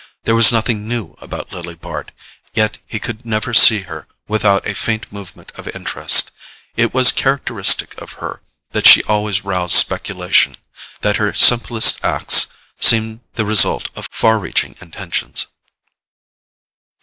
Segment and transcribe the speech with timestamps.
[0.23, 2.11] There was nothing new about Lily Bart,
[2.55, 6.31] yet he could never see her without a faint movement of interest:
[6.75, 8.41] it was characteristic of her
[8.71, 10.55] that she always roused speculation,
[11.01, 12.47] that her simplest acts
[12.79, 15.45] seemed the result of far reaching intentions.